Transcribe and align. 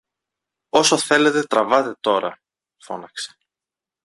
Όσο 0.69 0.97
θέλετε 0.97 1.43
τραβάτε 1.43 1.97
τώρα! 1.99 2.39
φώναξε. 2.77 3.37